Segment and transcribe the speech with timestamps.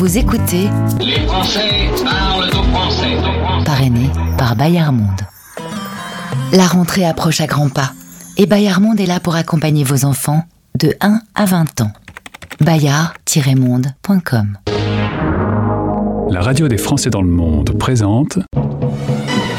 [0.00, 3.18] Vous écoutez Les Français parlent au français.
[3.66, 5.20] Parrainé par Bayard Monde.
[6.52, 7.92] La rentrée approche à grands pas
[8.38, 10.42] et Bayard Monde est là pour accompagner vos enfants
[10.78, 11.92] de 1 à 20 ans.
[12.62, 14.56] bayard-monde.com
[16.30, 18.38] La radio des Français dans le monde présente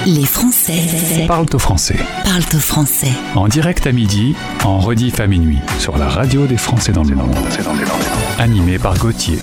[0.08, 1.98] Les Français Parle au français.
[2.24, 3.12] parlent au français.
[3.36, 4.36] En direct à midi,
[4.66, 7.36] en rediff à minuit, sur la radio des Français dans le monde.
[8.40, 9.38] Animé par Gauthier.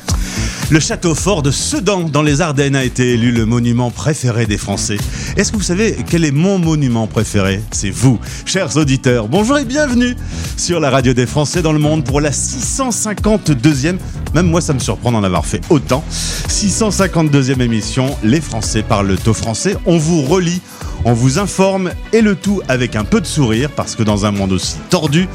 [0.70, 4.58] Le château fort de Sedan dans les Ardennes a été élu le monument préféré des
[4.58, 4.98] Français.
[5.38, 7.62] Est-ce que vous savez quel est mon monument préféré?
[7.70, 9.28] C'est vous, chers auditeurs.
[9.28, 10.14] Bonjour et bienvenue
[10.58, 13.96] sur la radio des Français dans le monde pour la 652e,
[14.34, 16.04] même moi ça me surprend d'en avoir fait autant,
[16.50, 19.74] 652e émission Les Français parlent au français.
[19.86, 20.60] On vous relie,
[21.06, 24.32] on vous informe et le tout avec un peu de sourire parce que dans un
[24.32, 25.28] monde aussi tordu,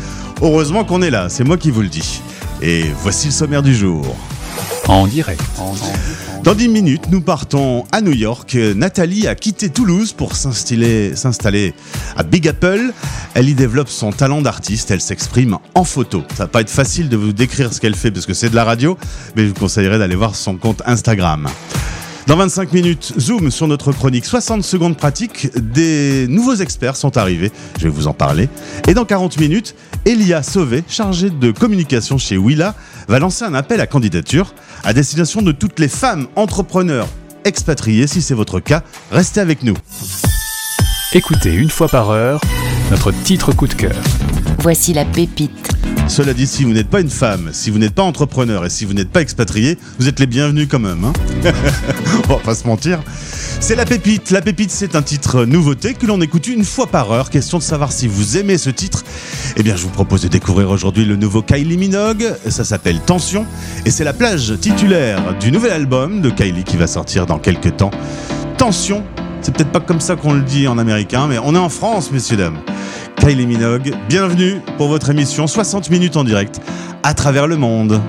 [0.44, 2.22] heureusement qu'on est là, c'est moi qui vous le dis.
[2.62, 4.16] Et voici le sommaire du jour.
[4.88, 5.42] En direct.
[6.44, 8.56] Dans 10 minutes, nous partons à New York.
[8.76, 11.74] Nathalie a quitté Toulouse pour s'installer,
[12.18, 12.92] à Big Apple.
[13.34, 14.92] Elle y développe son talent d'artiste.
[14.92, 16.24] Elle s'exprime en photo.
[16.36, 18.56] Ça va pas être facile de vous décrire ce qu'elle fait parce que c'est de
[18.56, 18.98] la radio,
[19.36, 21.48] mais je vous conseillerais d'aller voir son compte Instagram.
[22.28, 25.50] Dans 25 minutes, zoom sur notre chronique 60 secondes pratiques.
[25.58, 28.48] Des nouveaux experts sont arrivés, je vais vous en parler.
[28.88, 32.76] Et dans 40 minutes, Elia Sauvé, chargée de communication chez Willa,
[33.10, 34.54] va lancer un appel à candidature
[34.86, 37.08] à destination de toutes les femmes entrepreneurs
[37.44, 38.08] expatriées.
[38.08, 39.76] Si c'est votre cas, restez avec nous.
[41.14, 42.40] Écoutez une fois par heure
[42.90, 43.96] notre titre coup de cœur.
[44.60, 45.73] Voici la pépite.
[46.08, 48.86] Cela dit, si vous n'êtes pas une femme, si vous n'êtes pas entrepreneur et si
[48.86, 51.06] vous n'êtes pas expatrié, vous êtes les bienvenus quand même.
[51.06, 51.14] Hein
[52.30, 53.02] On va pas se mentir.
[53.60, 54.30] C'est La Pépite.
[54.30, 57.30] La Pépite, c'est un titre nouveauté que l'on écoute une fois par heure.
[57.30, 59.04] Question de savoir si vous aimez ce titre.
[59.56, 62.36] Eh bien, je vous propose de découvrir aujourd'hui le nouveau Kylie Minogue.
[62.50, 63.46] Ça s'appelle Tension.
[63.86, 67.78] Et c'est la plage titulaire du nouvel album de Kylie qui va sortir dans quelques
[67.78, 67.92] temps.
[68.58, 69.04] Tension.
[69.44, 72.12] C'est peut-être pas comme ça qu'on le dit en américain, mais on est en France,
[72.12, 72.60] messieurs, dames.
[73.18, 76.62] Kylie Minogue, bienvenue pour votre émission 60 minutes en direct
[77.04, 78.00] à travers le monde.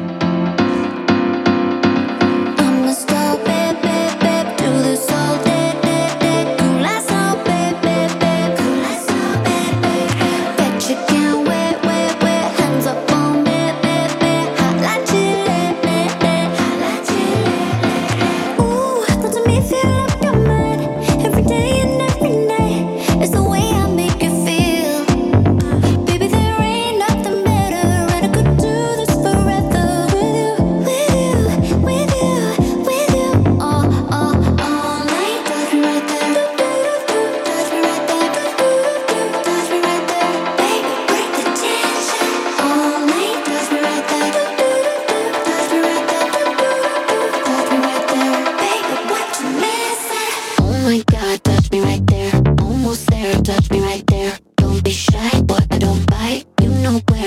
[54.95, 56.45] shy, but I don't bite.
[56.63, 57.24] You know where.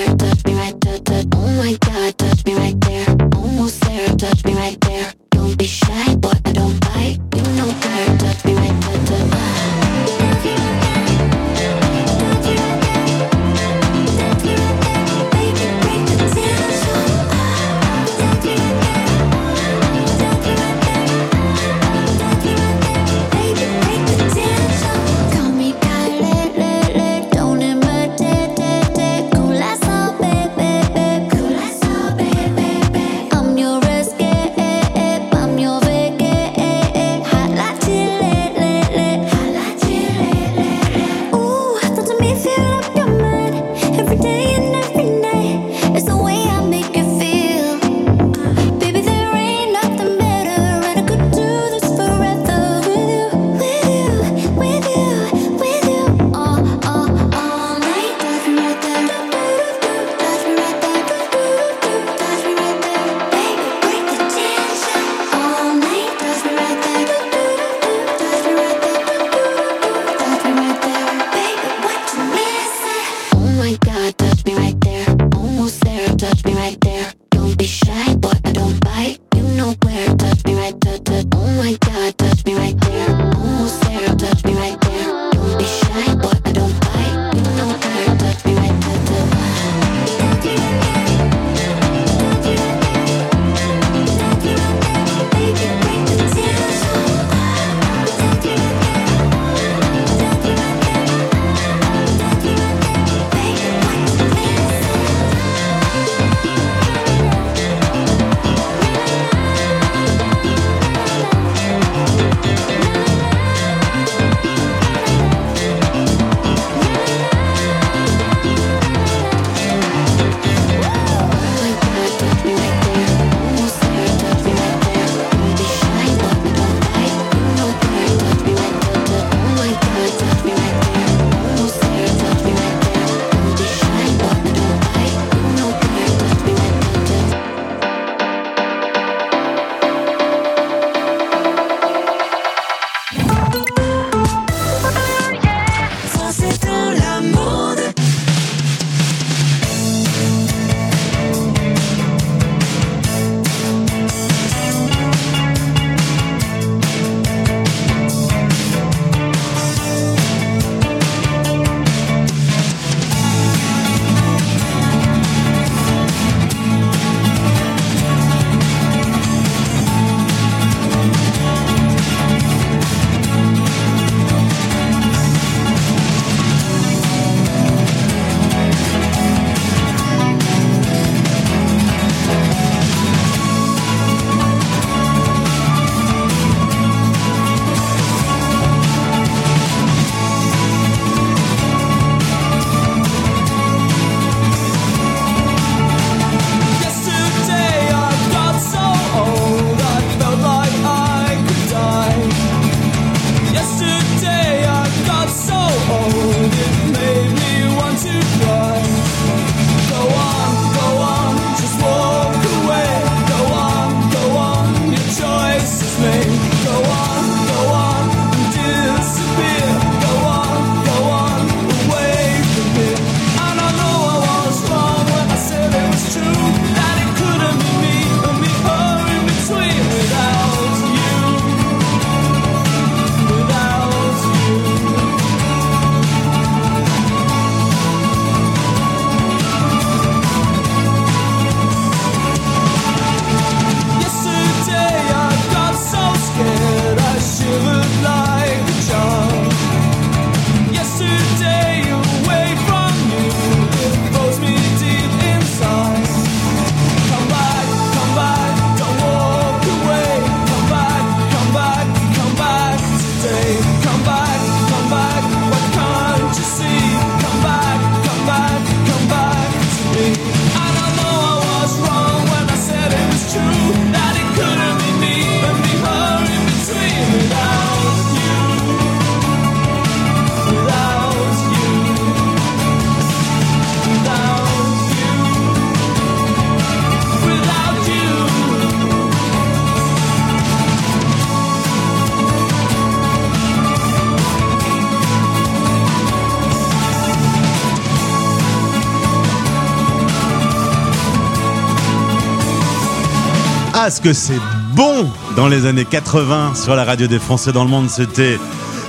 [303.80, 304.40] Ah, ce que c'est
[304.74, 308.36] bon dans les années 80 sur la radio des Français dans le monde, c'était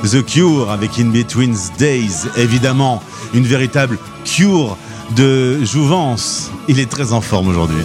[0.01, 2.25] The Cure avec In Between's Days.
[2.37, 3.03] Évidemment,
[3.35, 4.77] une véritable cure
[5.15, 6.49] de jouvence.
[6.67, 7.83] Il est très en forme aujourd'hui.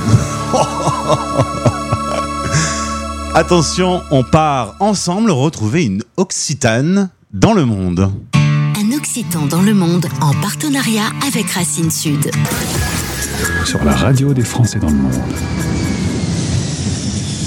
[3.34, 8.10] Attention, on part ensemble retrouver une Occitane dans le monde.
[8.32, 12.30] Un Occitan dans le monde en partenariat avec Racine Sud.
[13.66, 15.20] Sur la radio des Français dans le monde.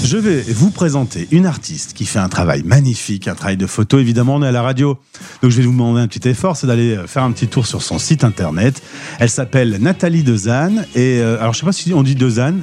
[0.04, 3.98] Je vais vous présenter une artiste qui fait un travail magnifique, un travail de photo.
[3.98, 4.98] Évidemment, on est à la radio.
[5.42, 7.82] Donc, je vais vous demander un petit effort, c'est d'aller faire un petit tour sur
[7.82, 8.82] son site internet.
[9.18, 10.86] Elle s'appelle Nathalie Dezanne.
[10.94, 12.62] Et euh, alors, je sais pas si on dit Dezanne.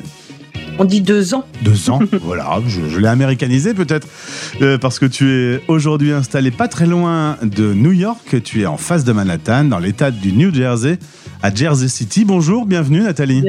[0.77, 1.45] On dit deux ans.
[1.61, 4.07] Deux ans, voilà, je, je l'ai américanisé peut-être,
[4.61, 8.65] euh, parce que tu es aujourd'hui installé pas très loin de New York, tu es
[8.65, 10.99] en face de Manhattan, dans l'état du New Jersey,
[11.41, 12.25] à Jersey City.
[12.25, 13.43] Bonjour, bienvenue Nathalie.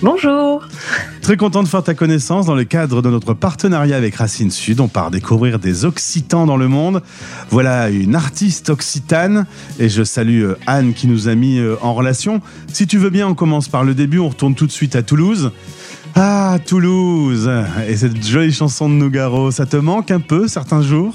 [0.00, 0.66] Bonjour.
[1.22, 4.80] Très content de faire ta connaissance dans le cadre de notre partenariat avec Racine Sud.
[4.80, 7.02] On part découvrir des Occitans dans le monde.
[7.50, 9.46] Voilà une artiste occitane
[9.80, 12.40] et je salue euh, Anne qui nous a mis euh, en relation.
[12.72, 15.02] Si tu veux bien, on commence par le début, on retourne tout de suite à
[15.02, 15.50] Toulouse.
[16.14, 17.50] Ah, Toulouse
[17.88, 21.12] Et cette jolie chanson de Nougaro, ça te manque un peu certains jours?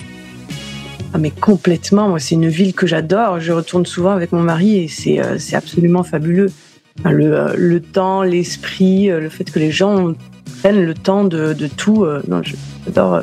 [1.13, 2.10] Ah, mais complètement.
[2.10, 3.39] Moi, c'est une ville que j'adore.
[3.39, 6.51] Je retourne souvent avec mon mari et c'est euh, absolument fabuleux.
[7.05, 10.13] Euh, le temps, l'esprit, euh, le fait que les gens
[10.62, 12.05] prennent le temps de, tout.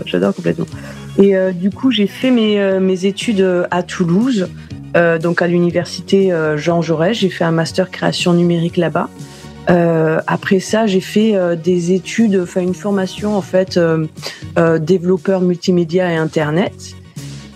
[0.07, 0.67] j'adore, complètement.
[1.19, 4.49] Et du coup, j'ai fait mes, mes études à Toulouse,
[5.23, 7.17] donc à l'université Jean Jaurès.
[7.17, 9.09] J'ai fait un master création numérique là-bas.
[10.27, 13.81] Après ça, j'ai fait des études, enfin une formation en fait,
[14.81, 16.95] développeur multimédia et internet.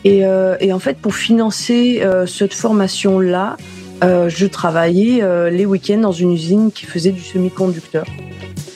[0.05, 3.57] Et, euh, et en fait, pour financer euh, cette formation-là,
[4.03, 8.05] euh, je travaillais les week-ends dans une usine qui faisait du semi-conducteur.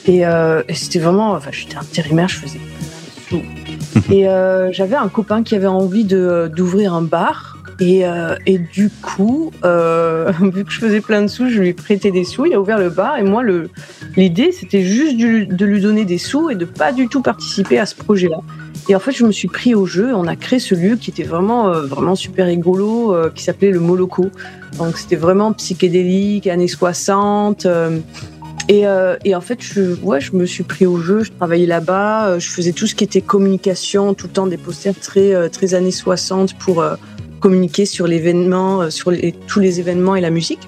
[0.07, 4.11] Et, et c'était vraiment, enfin, j'étais intérimaire, je faisais plein de sous.
[4.11, 4.23] Et
[4.73, 7.59] j'avais un copain qui avait envie de d'ouvrir un bar.
[7.79, 11.69] Et, euh, et du coup, euh, vu que je faisais plein de sous, je lui
[11.69, 12.45] ai prêté des sous.
[12.45, 13.69] Il a ouvert le bar et moi, le
[14.17, 17.79] l'idée, c'était juste de, de lui donner des sous et de pas du tout participer
[17.79, 18.41] à ce projet-là.
[18.87, 20.13] Et en fait, je me suis pris au jeu.
[20.15, 23.71] On a créé ce lieu qui était vraiment, euh, vraiment super rigolo, euh, qui s'appelait
[23.71, 24.29] le Moloko.
[24.77, 27.65] Donc, c'était vraiment psychédélique, années 60.
[27.65, 27.99] euh,
[28.67, 28.83] et,
[29.25, 31.23] et en fait, je, ouais, je me suis pris au jeu.
[31.23, 32.37] Je travaillais là-bas.
[32.37, 35.89] Je faisais tout ce qui était communication, tout le temps des posters très, très années
[35.89, 36.83] 60 pour
[37.39, 39.11] communiquer sur l'événement, sur
[39.47, 40.59] tous les événements et la musique.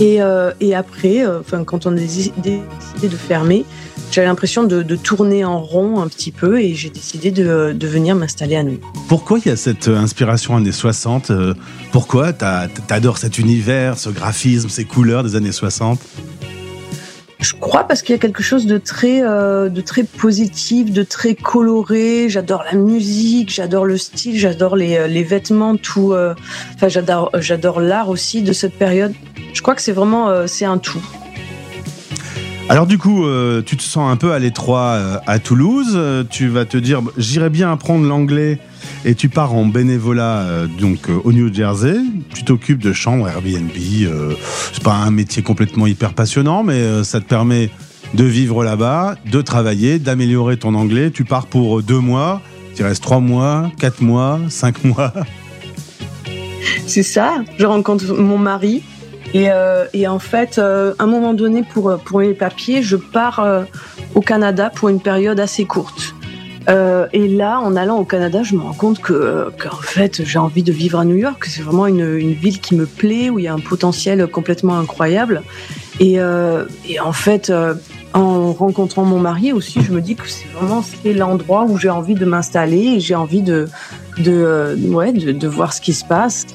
[0.00, 2.62] Et, euh, et après, euh, enfin, quand on a décidé
[3.02, 3.64] de fermer,
[4.10, 7.86] j'avais l'impression de, de tourner en rond un petit peu et j'ai décidé de, de
[7.86, 8.80] venir m'installer à New.
[9.08, 11.54] Pourquoi il y a cette euh, inspiration années 60 euh,
[11.92, 16.00] Pourquoi t'adores cet univers, ce graphisme, ces couleurs des années 60
[17.38, 21.02] Je crois parce qu'il y a quelque chose de très, euh, de très positif, de
[21.02, 22.28] très coloré.
[22.30, 26.14] J'adore la musique, j'adore le style, j'adore les, les vêtements, tout.
[26.14, 26.34] euh,
[26.74, 29.12] Enfin, j'adore, j'adore l'art aussi de cette période.
[29.52, 31.02] Je crois que c'est vraiment, euh, c'est un tout.
[32.70, 35.94] Alors du coup, euh, tu te sens un peu à l'étroit euh, à Toulouse.
[35.96, 38.60] Euh, tu vas te dire, j'irais bien apprendre l'anglais.
[39.04, 41.96] Et tu pars en bénévolat donc au New Jersey.
[42.32, 43.70] Tu t'occupes de chambres Airbnb.
[44.72, 47.70] C'est pas un métier complètement hyper passionnant, mais ça te permet
[48.12, 51.10] de vivre là-bas, de travailler, d'améliorer ton anglais.
[51.10, 52.42] Tu pars pour deux mois.
[52.76, 55.14] Tu restes trois mois, quatre mois, cinq mois.
[56.86, 57.36] C'est ça.
[57.58, 58.82] Je rencontre mon mari.
[59.32, 62.96] Et, euh, et en fait, euh, à un moment donné, pour, pour les papiers, je
[62.96, 63.62] pars euh,
[64.14, 66.14] au Canada pour une période assez courte.
[66.68, 70.38] Euh, et là, en allant au Canada, je me rends compte que qu'en fait, j'ai
[70.38, 71.44] envie de vivre à New York.
[71.46, 74.78] C'est vraiment une, une ville qui me plaît, où il y a un potentiel complètement
[74.78, 75.42] incroyable.
[76.00, 76.64] Et, euh,
[77.02, 77.74] en fait, euh,
[78.12, 82.14] en rencontrant mon mari aussi, je me dis que c'est vraiment l'endroit où j'ai envie
[82.14, 83.68] de m'installer et j'ai envie de
[84.26, 86.46] euh, ouais, de voir ce qui se passe.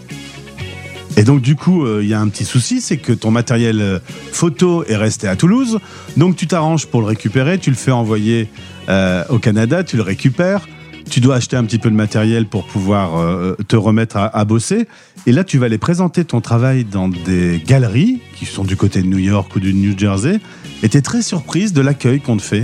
[1.17, 3.79] Et donc du coup, euh, il y a un petit souci, c'est que ton matériel
[3.79, 4.00] euh,
[4.31, 5.79] photo est resté à Toulouse.
[6.17, 8.50] Donc tu t'arranges pour le récupérer, tu le fais envoyer
[8.89, 10.67] euh, au Canada, tu le récupères.
[11.10, 14.88] Tu dois acheter un petit peu de matériel pour pouvoir te remettre à, bosser.
[15.27, 19.03] Et là, tu vas aller présenter ton travail dans des galeries qui sont du côté
[19.03, 20.39] de New York ou du New Jersey.
[20.81, 22.63] Et tu es très surprise de l'accueil qu'on te fait.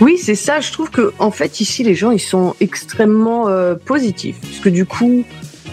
[0.00, 0.60] Oui, c'est ça.
[0.60, 3.48] Je trouve que en fait ici les gens ils sont extrêmement
[3.84, 5.24] positifs, parce que du coup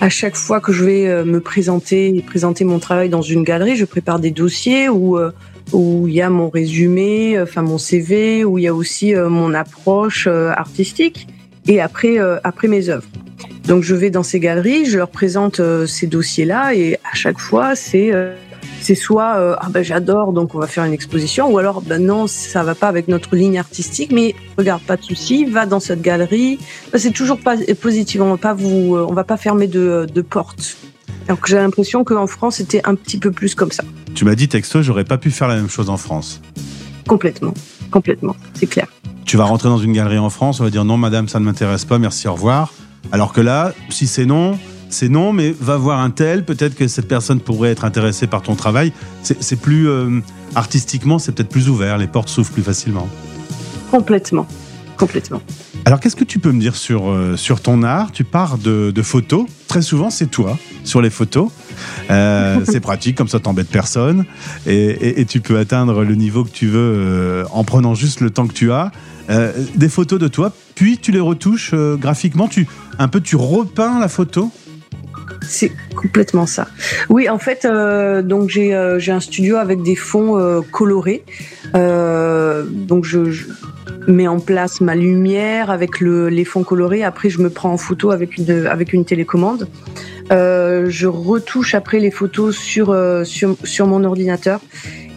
[0.01, 3.43] à chaque fois que je vais euh, me présenter et présenter mon travail dans une
[3.43, 5.31] galerie, je prépare des dossiers où euh,
[5.71, 9.13] où il y a mon résumé, euh, enfin mon CV, où il y a aussi
[9.15, 11.27] mon approche artistique
[11.67, 13.07] et après après mes œuvres.
[13.67, 17.75] Donc je vais dans ces galeries, je leur présente ces dossiers-là et à chaque fois
[17.75, 18.11] c'est
[18.83, 22.05] c'est soit euh, ah ben j'adore donc on va faire une exposition ou alors ben
[22.05, 25.79] non ça va pas avec notre ligne artistique mais regarde pas de souci va dans
[25.79, 26.59] cette galerie.
[26.91, 30.05] Ben, c'est toujours pas positif on va pas vous euh, on va pas fermer de,
[30.13, 30.77] de porte
[31.27, 33.83] donc j'ai l'impression qu'en France c'était un petit peu plus comme ça.
[34.13, 36.41] Tu m'as dit texto, j'aurais pas pu faire la même chose en France.
[37.07, 37.53] complètement.
[37.91, 38.35] Complètement.
[38.55, 38.87] C'est clair.
[39.25, 41.45] Tu vas rentrer dans une galerie en France, on va dire non madame, ça ne
[41.45, 42.73] m'intéresse pas, merci, au revoir.
[43.11, 44.57] Alors que là, si c'est non,
[44.93, 48.41] c'est non, mais va voir un tel, peut-être que cette personne pourrait être intéressée par
[48.41, 48.93] ton travail.
[49.23, 50.19] C'est plus euh,
[50.55, 53.07] artistiquement, c'est peut-être plus ouvert, les portes s'ouvrent plus facilement.
[53.91, 54.47] complètement
[54.95, 55.41] complètement
[55.85, 58.11] Alors qu'est-ce que tu peux me dire sur, euh, sur ton art?
[58.11, 61.49] Tu pars de, de photos, très souvent c'est toi sur les photos.
[62.11, 64.23] Euh, c'est pratique, comme ça t'embêtes personne.
[64.67, 68.29] Et, et- et tu peux atteindre le niveau que tu veux en prenant juste le
[68.29, 68.91] temps que tu as.
[69.75, 72.67] Des photos de toi, puis tu les retouches graphiquement, tu,
[72.99, 74.51] un peu tu repeins la photo?
[75.47, 76.67] C'est complètement ça.
[77.09, 81.23] Oui, en fait, euh, donc j'ai euh, j'ai un studio avec des fonds euh, colorés.
[81.73, 83.19] Donc je,
[84.07, 87.03] mets en place ma lumière avec le, les fonds colorés.
[87.03, 89.67] Après, je me prends en photo avec une avec une télécommande.
[90.29, 94.59] Je retouche après les photos sur sur, sur mon ordinateur.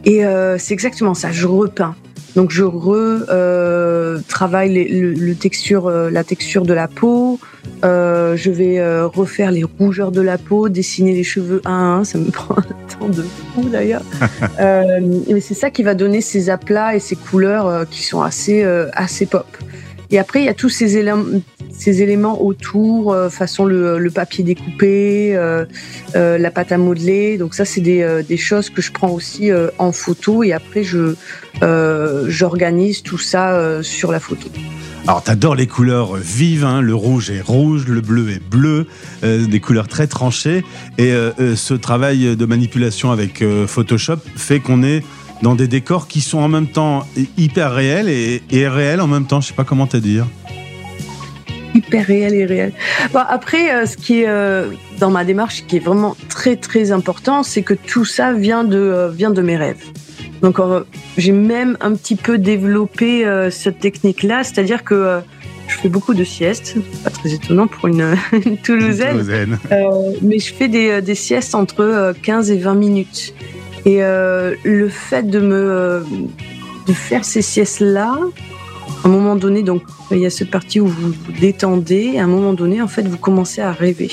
[0.05, 0.23] Et
[0.59, 1.33] c'est exactement ça.
[1.33, 1.97] Je repeins.
[2.37, 7.41] Donc je retravaille le, le texture, euh, la texture de la peau.
[7.85, 11.99] Euh, je vais euh, refaire les rougeurs de la peau, dessiner les cheveux un à
[11.99, 12.05] un.
[12.05, 14.03] Ça me prend un temps de fou d'ailleurs.
[14.61, 18.21] euh, mais c'est ça qui va donner ces aplats et ces couleurs euh, qui sont
[18.21, 19.47] assez, euh, assez pop.
[20.11, 21.25] Et après, il y a tous ces éléments,
[21.71, 25.65] ces éléments autour, euh, façon le, papier découpé, euh,
[26.15, 27.39] euh, la pâte à modeler.
[27.39, 31.15] Donc ça, c'est des, choses que je prends aussi en photo et après, je
[32.29, 34.49] j'organise tout ça sur la photo.
[35.07, 38.87] Alors, t'adores les couleurs vives, hein, le rouge est rouge, le bleu est bleu,
[39.23, 40.65] des couleurs très tranchées.
[40.99, 41.13] Et
[41.57, 45.03] ce travail de manipulation avec Photoshop fait qu'on est
[45.43, 49.27] dans des décors qui sont en même temps hyper réels et, et réels en même
[49.27, 49.41] temps.
[49.41, 50.27] Je sais pas comment te dire.
[51.75, 52.73] hyper réel et réel.
[53.13, 56.91] Bon, après, euh, ce qui est euh, dans ma démarche, qui est vraiment très très
[56.91, 59.85] important, c'est que tout ça vient de euh, vient de mes rêves.
[60.43, 60.59] Donc,
[61.17, 65.21] j'ai même un petit peu développé euh, cette technique-là, c'est-à-dire que euh,
[65.67, 69.13] je fais beaucoup de siestes, pas très étonnant pour une, une Toulousaine.
[69.13, 69.59] Toulousaine.
[69.73, 73.35] Euh, mais je fais des, des siestes entre euh, 15 et 20 minutes.
[73.87, 76.01] Et euh, le fait de me euh,
[76.89, 78.19] de faire ces siestes-là,
[79.05, 82.25] à un moment donné, donc il y a cette partie où vous vous détendez, à
[82.25, 84.11] un moment donné, en fait, vous commencez à rêver.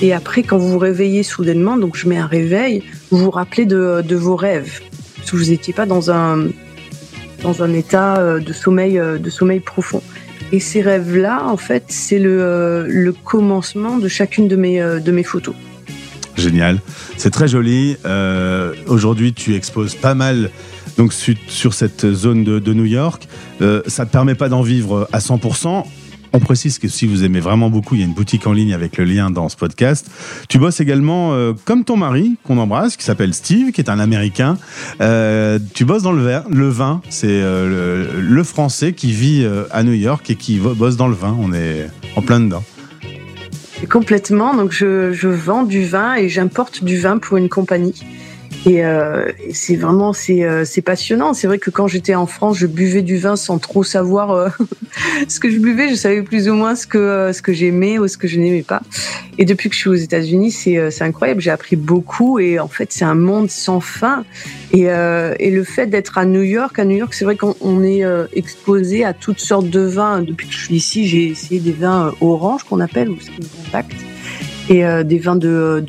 [0.00, 3.66] Et après, quand vous vous réveillez soudainement, donc je mets un réveil, vous vous rappelez
[3.66, 4.80] de, vos rêves.
[5.16, 6.46] Parce que vous n'étiez pas dans un,
[7.42, 10.02] dans un état euh, de sommeil, de sommeil profond.
[10.52, 15.24] Et ces rêves-là, en fait, c'est le, le commencement de chacune de mes, de mes
[15.24, 15.54] photos.
[16.36, 16.80] Génial.
[17.16, 17.96] C'est très joli.
[18.04, 20.50] Euh, Aujourd'hui, tu exposes pas mal
[20.98, 23.28] donc, su- sur cette zone de, New York.
[23.62, 25.84] Euh, ça ne te permet pas d'en vivre à 100%.
[26.32, 28.74] On précise que si vous aimez vraiment beaucoup, il y a une boutique en ligne
[28.74, 30.10] avec le lien dans ce podcast.
[30.48, 34.00] Tu bosses également, euh, comme ton mari, qu'on embrasse, qui s'appelle Steve, qui est un
[34.00, 34.58] Américain.
[35.74, 37.00] Tu bosses dans le, ver- le vin.
[37.10, 41.36] C'est le, le Français qui vit à New York et qui bosse dans le vin.
[41.40, 42.64] On est en plein dedans.
[43.90, 44.54] Complètement.
[44.54, 47.94] Donc, je, je vends du vin et j'importe du vin pour une compagnie.
[48.66, 51.34] Et, euh, et c'est vraiment c'est euh, passionnant.
[51.34, 54.48] C'est vrai que quand j'étais en France, je buvais du vin sans trop savoir euh,
[55.28, 55.88] ce que je buvais.
[55.90, 58.38] Je savais plus ou moins ce que euh, ce que j'aimais ou ce que je
[58.38, 58.82] n'aimais pas.
[59.36, 61.40] Et depuis que je suis aux États-Unis, c'est c'est incroyable.
[61.40, 64.24] J'ai appris beaucoup et en fait, c'est un monde sans fin.
[64.72, 67.82] Et, et le fait d'être à New York, à New York, c'est vrai qu'on on
[67.82, 70.22] est exposé à toutes sortes de vins.
[70.22, 73.16] Depuis que je suis ici, j'ai essayé des vins euh, orange qu'on appelle ou
[73.64, 73.92] contact
[74.68, 75.84] et des vins de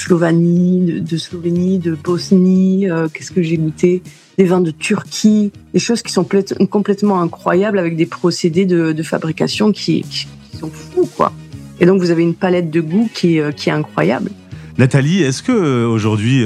[0.00, 2.90] Slovanie, de, Slovénie, de Bosnie.
[2.90, 4.02] euh, Qu'est-ce que j'ai goûté?
[4.38, 6.26] Des vins de Turquie, des choses qui sont
[6.70, 10.04] complètement incroyables avec des procédés de, fabrication qui,
[10.58, 11.32] sont fous, quoi.
[11.80, 14.30] Et donc vous avez une palette de goûts qui, est, euh, est incroyable.
[14.78, 16.42] Nathalie, est-ce que euh, aujourd'hui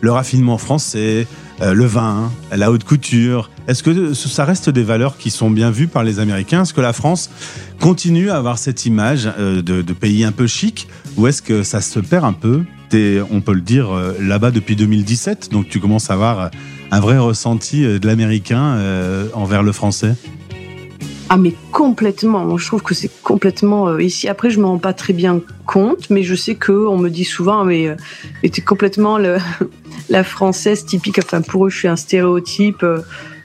[0.00, 1.26] le raffinement français,
[1.60, 5.88] le vin, la haute couture, est-ce que ça reste des valeurs qui sont bien vues
[5.88, 6.62] par les Américains?
[6.62, 7.30] Est-ce que la France
[7.80, 12.00] continue à avoir cette image de pays un peu chic ou est-ce que ça se
[12.00, 12.62] perd un peu?
[13.30, 16.48] On peut le dire, euh, là-bas depuis 2017, donc tu commences à avoir euh,
[16.90, 18.78] un vrai ressenti euh, de l'américain
[19.34, 20.14] envers le français.
[21.30, 22.56] Ah mais complètement.
[22.56, 24.28] Je trouve que c'est complètement ici.
[24.28, 27.24] Après, je me rends pas très bien compte, mais je sais que on me dit
[27.24, 27.96] souvent, mais, euh,
[28.42, 29.18] mais complètement
[30.08, 31.18] la française typique.
[31.22, 32.84] Enfin, pour eux, je suis un stéréotype.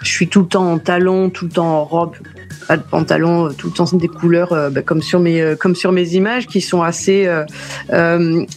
[0.02, 2.16] Je suis tout le temps en talons, tout le temps en robe,
[2.68, 5.56] pas de pantalon, euh, tout le temps des couleurs euh, bah, comme sur mes euh,
[5.56, 7.30] comme sur mes images qui sont assez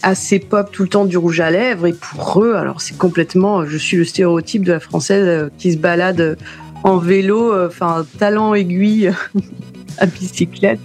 [0.03, 1.87] assez pop, tout le temps du rouge à lèvres.
[1.87, 5.77] Et pour eux, alors c'est complètement, je suis le stéréotype de la française qui se
[5.77, 6.37] balade
[6.83, 9.11] en vélo, enfin talent aiguille
[9.97, 10.79] à bicyclette.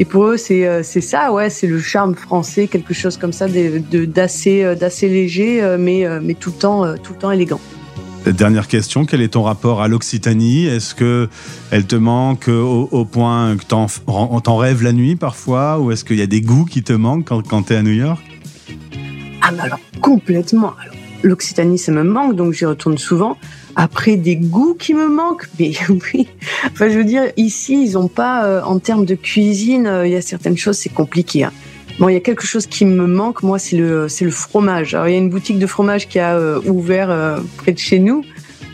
[0.00, 5.08] Et pour eux, c'est ça, ouais, c'est le charme français, quelque chose comme ça, d'assez
[5.08, 7.60] léger, mais mais tout le temps tout le temps élégant.
[8.26, 10.66] Dernière question, quel est ton rapport à l'Occitanie?
[10.66, 11.28] Est-ce que
[11.70, 16.18] elle te manque au, point que t'en, t'en rêves la nuit parfois Ou est-ce qu'il
[16.18, 18.20] y a des goûts qui te manquent quand, quand tu es à New York?
[19.40, 20.74] Ah, mais alors, complètement.
[21.22, 23.36] L'Occitanie, ça me manque, donc j'y retourne souvent.
[23.76, 25.72] Après, des goûts qui me manquent, mais
[26.12, 26.28] oui.
[26.66, 30.12] Enfin, je veux dire, ici, ils ont pas, euh, en termes de cuisine, euh, il
[30.12, 31.44] y a certaines choses, c'est compliqué.
[31.44, 31.52] hein.
[31.98, 34.94] Bon, il y a quelque chose qui me manque, moi, c'est le, c'est le fromage.
[34.94, 37.78] Alors, il y a une boutique de fromage qui a euh, ouvert euh, près de
[37.78, 38.24] chez nous,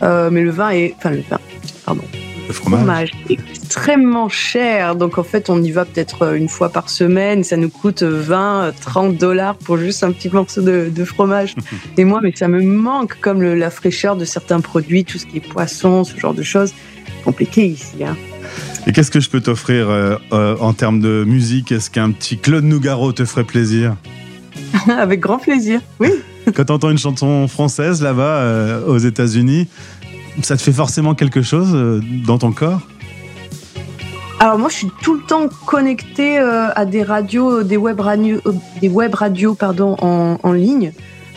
[0.03, 1.39] euh, mais le vin est, enfin, le vin,
[1.85, 2.03] pardon,
[2.47, 4.95] Le fromage, fromage est extrêmement cher.
[4.95, 7.43] Donc en fait, on y va peut-être une fois par semaine.
[7.43, 11.55] Ça nous coûte 20, 30 dollars pour juste un petit morceau de, de fromage.
[11.97, 15.25] Et moi, mais ça me manque comme le- la fraîcheur de certains produits, tout ce
[15.25, 16.73] qui est poisson, ce genre de choses.
[17.23, 18.03] Compliqué ici.
[18.03, 18.15] Hein.
[18.87, 21.71] Et qu'est-ce que je peux t'offrir euh, euh, en termes de musique?
[21.71, 23.95] Est-ce qu'un petit Claude Nougaro te ferait plaisir?
[24.87, 25.81] Avec grand plaisir.
[25.99, 26.09] Oui.
[26.55, 29.67] Quand tu entends une chanson française là-bas euh, aux États-Unis,
[30.43, 31.75] ça te fait forcément quelque chose
[32.25, 32.81] dans ton corps?
[34.39, 38.41] Alors moi, je suis tout le temps connectée à des radios, des web radios,
[38.81, 40.91] des web radios pardon, en, en ligne.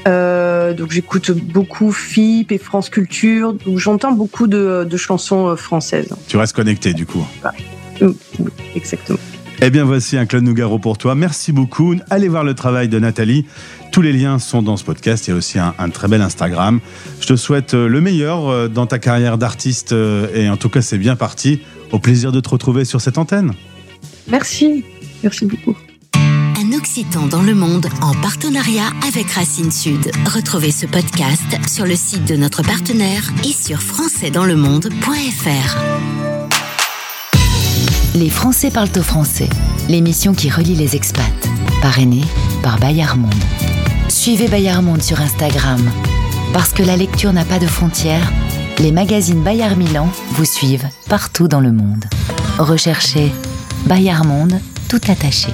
[0.08, 3.52] Euh, donc j'écoute beaucoup FIP et France Culture.
[3.52, 6.08] Donc j'entends beaucoup de, de chansons euh, françaises.
[6.26, 7.24] Tu restes connecté du coup.
[8.00, 8.14] Oui,
[8.74, 9.18] exactement.
[9.60, 11.16] Eh bien, voici un Claude Nougaro pour toi.
[11.16, 11.96] Merci beaucoup.
[12.10, 13.44] Allez voir le travail de Nathalie.
[13.90, 15.26] Tous les liens sont dans ce podcast.
[15.26, 16.78] Il y a aussi un, un très bel Instagram.
[17.20, 19.92] Je te souhaite euh, le meilleur dans ta carrière d'artiste.
[19.92, 21.60] Et en tout cas, c'est bien parti.
[21.90, 23.52] Au plaisir de te retrouver sur cette antenne.
[24.28, 24.84] Merci.
[25.24, 25.76] Merci beaucoup.
[26.78, 30.12] Occitan dans le monde en partenariat avec Racine Sud.
[30.32, 35.76] Retrouvez ce podcast sur le site de notre partenaire et sur françaisdanslemonde.fr.
[38.14, 39.48] Les Français parlent au français,
[39.88, 41.24] l'émission qui relie les expats,
[41.82, 42.24] parrainée
[42.62, 43.34] par Bayard Monde.
[44.08, 45.82] Suivez Bayard Monde sur Instagram.
[46.52, 48.32] Parce que la lecture n'a pas de frontières,
[48.78, 52.04] les magazines Bayard Milan vous suivent partout dans le monde.
[52.58, 53.32] Recherchez
[53.86, 55.48] Bayard Monde, tout attaché.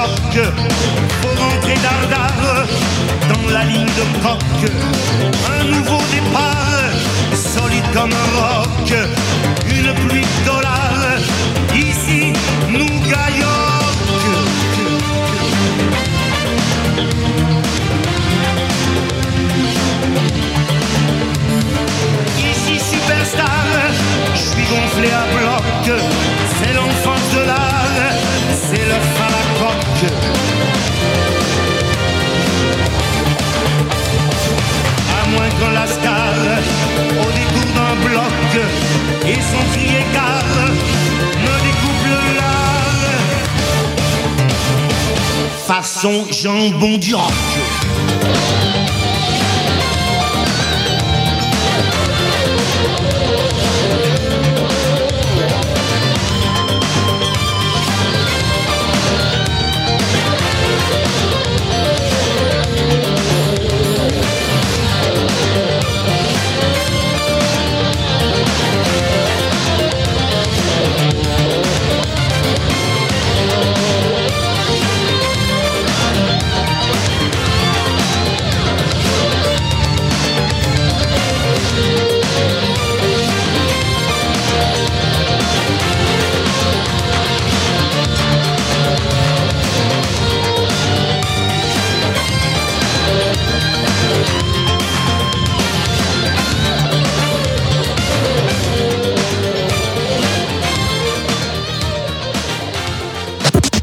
[0.00, 0.42] Choc.
[1.22, 2.66] Faut dardard
[3.28, 4.70] dans la ligne de coque.
[5.58, 6.92] Un nouveau départ,
[7.34, 8.94] solide comme un roc.
[9.66, 11.18] Une pluie de dollars,
[11.74, 12.32] ici
[12.68, 13.69] nous gagnons.
[37.90, 38.22] en bloc
[39.26, 39.88] et son cri
[41.42, 42.20] me découpe le.
[45.66, 47.32] Façon jambon du rock.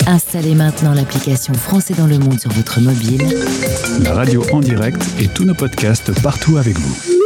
[0.07, 3.27] Installez maintenant l'application Français dans le monde sur votre mobile.
[4.01, 7.16] La radio en direct et tous nos podcasts partout avec vous.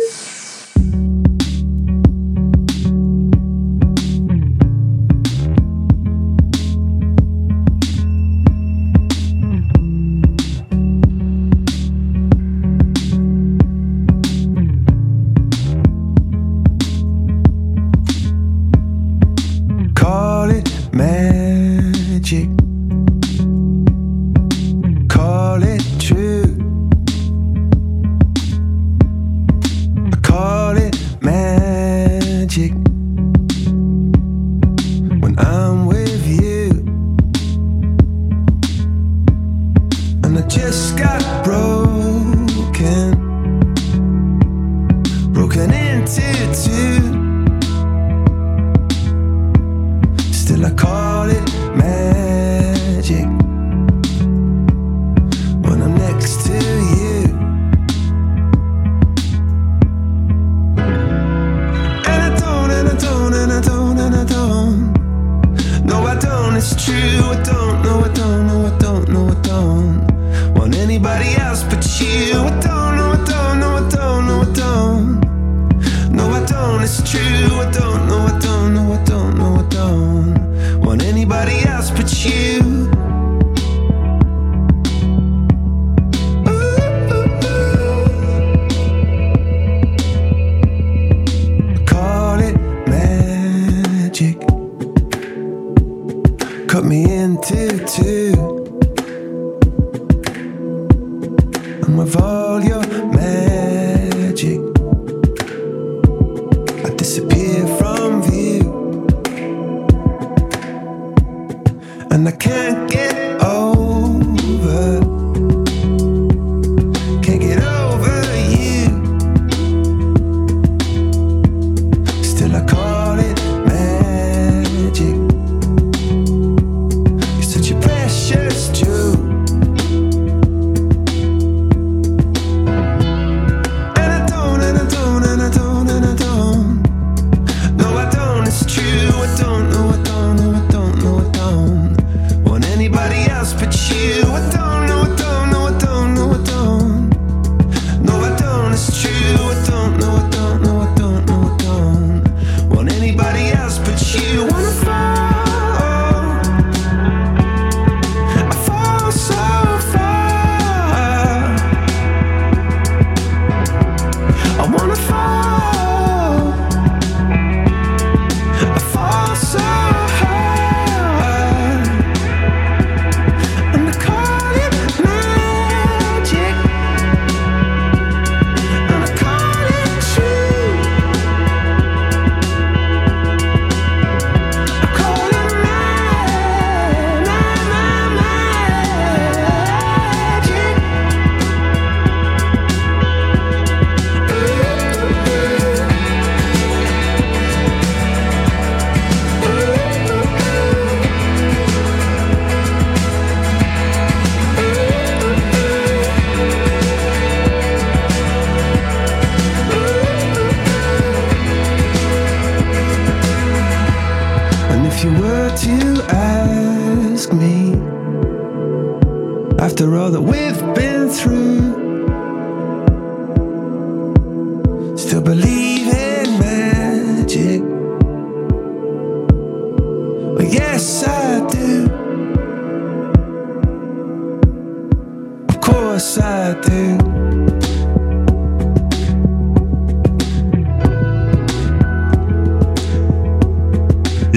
[76.91, 77.21] it's true.
[77.21, 82.25] I don't know, I don't know, I don't know, I don't want anybody else but
[82.25, 82.70] you.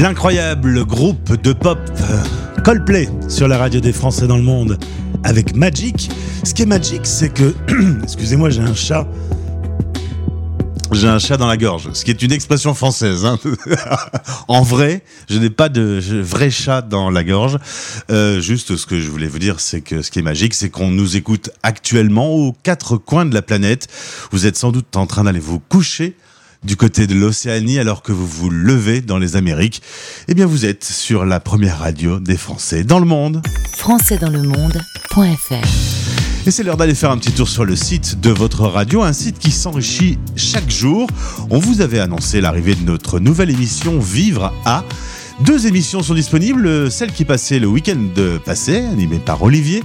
[0.04, 4.78] L'incroyable groupe de pop euh, Coldplay sur la radio des Français dans le monde
[5.22, 6.10] avec Magic.
[6.44, 7.54] Ce qui est magique, c'est que,
[8.02, 9.08] excusez-moi, j'ai un chat.
[10.92, 13.24] J'ai un chat dans la gorge, ce qui est une expression française.
[13.24, 13.38] hein.
[14.48, 17.56] en vrai, je n'ai pas de vrai chat dans la gorge.
[18.10, 20.68] Euh, juste, ce que je voulais vous dire, c'est que ce qui est magique, c'est
[20.68, 23.88] qu'on nous écoute actuellement aux quatre coins de la planète.
[24.32, 26.14] Vous êtes sans doute en train d'aller vous coucher
[26.64, 29.82] du côté de l'Océanie alors que vous vous levez dans les Amériques.
[30.28, 33.42] Eh bien, vous êtes sur la première radio des Français dans le monde.
[33.76, 39.02] françaisdanslemonde.fr Et c'est l'heure d'aller faire un petit tour sur le site de votre radio,
[39.02, 41.08] un site qui s'enrichit chaque jour.
[41.50, 44.84] On vous avait annoncé l'arrivée de notre nouvelle émission Vivre à.
[45.40, 47.98] Deux émissions sont disponibles, celle qui passait le week-end
[48.44, 49.82] passé, animée par Olivier.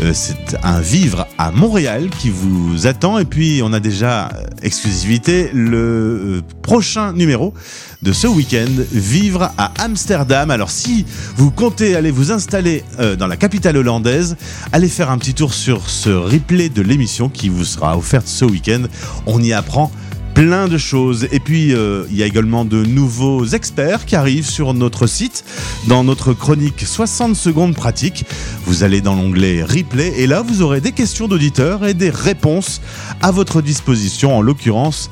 [0.00, 3.18] Euh, c'est un Vivre à Montréal qui vous attend.
[3.18, 7.54] Et puis on a déjà euh, exclusivité le euh, prochain numéro
[8.02, 10.50] de ce week-end, Vivre à Amsterdam.
[10.50, 12.84] Alors si vous comptez aller vous installer
[13.18, 14.36] dans la capitale hollandaise,
[14.72, 18.44] allez faire un petit tour sur ce replay de l'émission qui vous sera offerte ce
[18.44, 18.82] week-end.
[19.26, 19.92] On y apprend
[20.34, 21.28] plein de choses.
[21.30, 25.44] Et puis, euh, il y a également de nouveaux experts qui arrivent sur notre site.
[25.88, 28.24] Dans notre chronique 60 secondes pratiques,
[28.66, 32.80] vous allez dans l'onglet Replay et là, vous aurez des questions d'auditeurs et des réponses
[33.20, 34.36] à votre disposition.
[34.36, 35.10] En l'occurrence,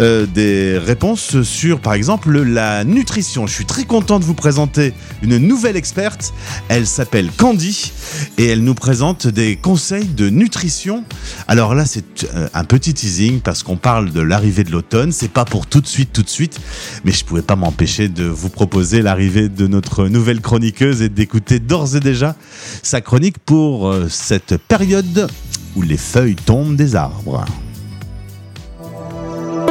[0.00, 3.46] euh, des réponses sur, par exemple, la nutrition.
[3.46, 4.92] Je suis très content de vous présenter
[5.22, 6.32] une nouvelle experte.
[6.68, 7.92] Elle s'appelle Candy
[8.38, 11.04] et elle nous présente des conseils de nutrition.
[11.46, 15.12] Alors là, c'est euh, un petit teasing parce qu'on parle de l'arrivée de l'automne.
[15.12, 16.60] C'est pas pour tout de suite, tout de suite,
[17.04, 21.58] mais je pouvais pas m'empêcher de vous proposer l'arrivée de notre nouvelle chroniqueuse et d'écouter
[21.58, 22.34] d'ores et déjà
[22.82, 25.28] sa chronique pour euh, cette période
[25.76, 27.44] où les feuilles tombent des arbres.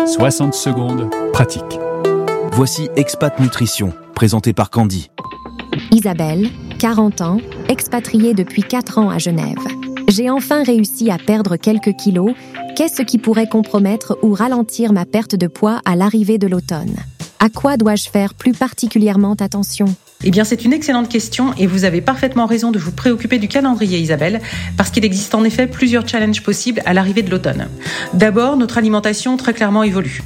[0.06, 1.80] 60 secondes pratique.
[2.54, 5.12] Voici Expat Nutrition, présenté par Candy.
[5.92, 7.38] Isabelle, 40 ans,
[7.70, 9.58] expatriée depuis 4 ans à Genève.
[10.08, 12.34] J'ai enfin réussi à perdre quelques kilos.
[12.78, 16.96] Qu'est-ce qui pourrait compromettre ou ralentir ma perte de poids à l'arrivée de l'automne?
[17.40, 19.94] À quoi dois-je faire plus particulièrement attention?
[20.24, 23.48] Eh bien, c'est une excellente question et vous avez parfaitement raison de vous préoccuper du
[23.48, 24.42] calendrier, Isabelle,
[24.78, 27.68] parce qu'il existe en effet plusieurs challenges possibles à l'arrivée de l'automne.
[28.14, 30.24] D'abord, notre alimentation très clairement évolue.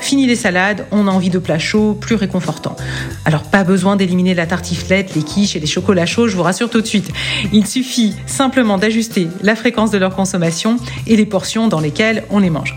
[0.00, 2.76] Fini les salades, on a envie de plats chauds, plus réconfortants.
[3.24, 6.68] Alors, pas besoin d'éliminer la tartiflette, les quiches et les chocolats chauds, je vous rassure
[6.68, 7.10] tout de suite.
[7.52, 12.40] Il suffit simplement d'ajuster la fréquence de leur consommation et les portions dans lesquelles on
[12.40, 12.76] les mange.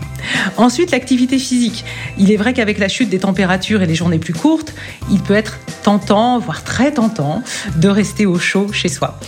[0.56, 1.84] Ensuite, l'activité physique.
[2.18, 4.74] Il est vrai qu'avec la chute des températures et les journées plus courtes,
[5.10, 7.42] il peut être tentant, voire très tentant,
[7.76, 9.20] de rester au chaud chez soi.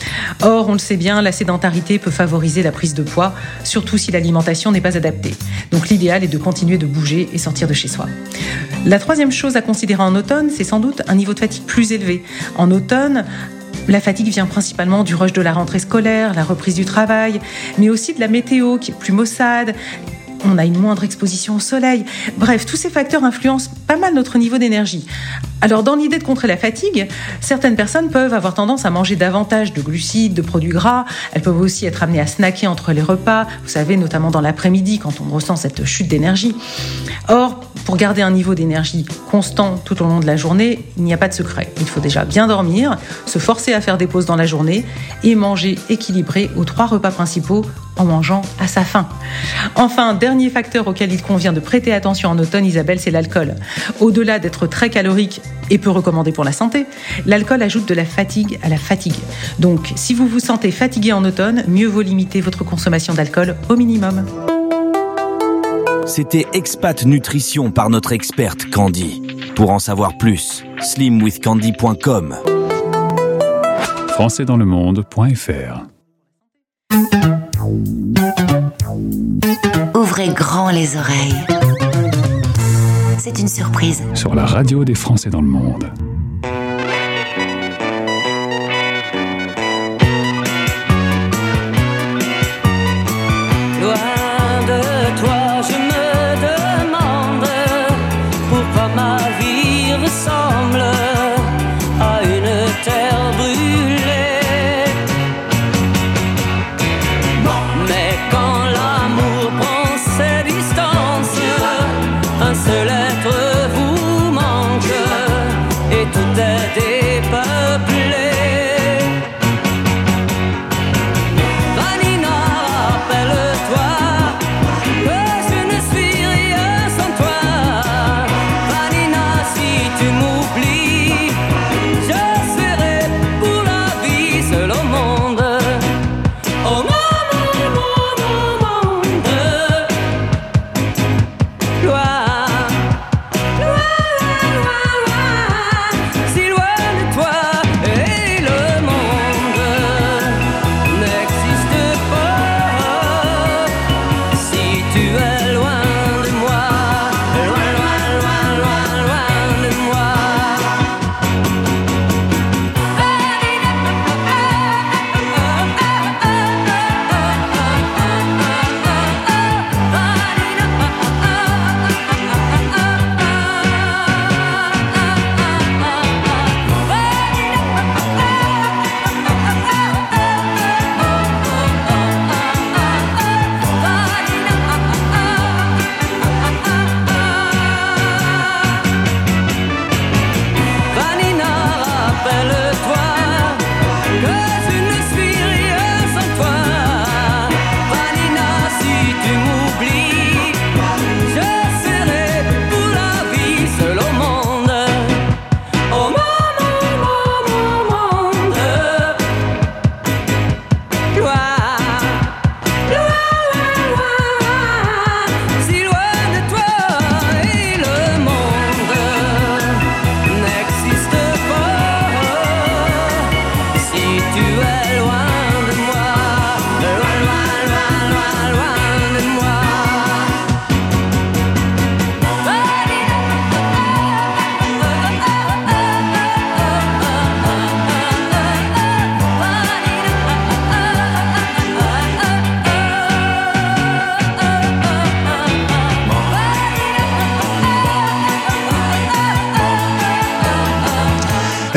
[0.43, 4.11] Or, on le sait bien, la sédentarité peut favoriser la prise de poids, surtout si
[4.11, 5.35] l'alimentation n'est pas adaptée.
[5.71, 8.07] Donc l'idéal est de continuer de bouger et de chez soi.
[8.85, 11.93] La troisième chose à considérer en automne, c'est sans doute un niveau de fatigue plus
[11.93, 12.23] élevé.
[12.57, 13.25] En automne,
[13.89, 17.41] la fatigue vient principalement du rush de la rentrée scolaire, la reprise du travail,
[17.79, 19.75] mais aussi de la météo qui est plus maussade.
[20.45, 22.05] On a une moindre exposition au soleil.
[22.37, 25.07] Bref, tous ces facteurs influencent pas mal notre niveau d'énergie.
[25.61, 27.09] Alors, dans l'idée de contrer la fatigue,
[27.41, 31.05] certaines personnes peuvent avoir tendance à manger davantage de glucides, de produits gras.
[31.33, 34.99] Elles peuvent aussi être amenées à snacker entre les repas, vous savez, notamment dans l'après-midi
[34.99, 36.55] quand on ressent cette chute d'énergie.
[37.29, 41.15] Or, pour garder un niveau d'énergie constant tout au long de la journée, il n'y
[41.15, 41.73] a pas de secret.
[41.81, 44.85] Il faut déjà bien dormir, se forcer à faire des pauses dans la journée
[45.25, 47.65] et manger équilibré aux trois repas principaux
[47.97, 49.09] en mangeant à sa faim.
[49.75, 53.55] Enfin, dernier facteur auquel il convient de prêter attention en automne, Isabelle, c'est l'alcool.
[54.01, 56.85] Au-delà d'être très calorique et peu recommandé pour la santé,
[57.25, 59.17] l'alcool ajoute de la fatigue à la fatigue.
[59.61, 63.77] Donc, si vous vous sentez fatigué en automne, mieux vaut limiter votre consommation d'alcool au
[63.77, 64.27] minimum.
[66.09, 69.23] C'était Expat Nutrition par notre experte Candy.
[69.55, 72.35] Pour en savoir plus, slimwithcandy.com.
[74.09, 75.87] françaisdanslemonde.fr
[79.95, 81.45] Ouvrez grand les oreilles.
[83.19, 84.03] C'est une surprise.
[84.15, 85.93] sur la radio des Français dans le monde.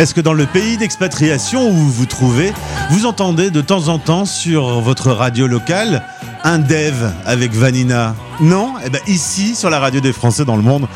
[0.01, 2.51] Est-ce que dans le pays d'expatriation où vous vous trouvez,
[2.89, 6.01] vous entendez de temps en temps sur votre radio locale
[6.43, 8.15] un dev avec Vanina?
[8.39, 8.73] Non?
[8.83, 10.87] Eh ben ici, sur la radio des Français dans le monde,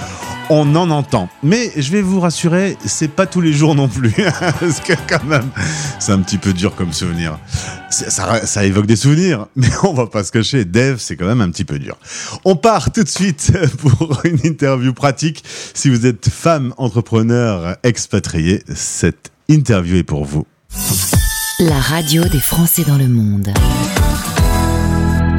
[0.50, 1.30] on en entend.
[1.44, 4.12] Mais je vais vous rassurer, c'est pas tous les jours non plus.
[4.60, 5.52] Parce que quand même,
[6.00, 7.38] c'est un petit peu dur comme souvenir.
[7.96, 10.66] Ça évoque des souvenirs, mais on va pas se cacher.
[10.66, 11.98] Dev, c'est quand même un petit peu dur.
[12.44, 15.44] On part tout de suite pour une interview pratique.
[15.74, 20.46] Si vous êtes femme entrepreneur expatriée, cette interview est pour vous.
[21.60, 23.54] La radio des Français dans le monde.